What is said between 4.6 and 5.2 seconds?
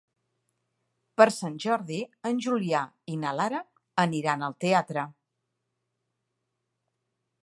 teatre.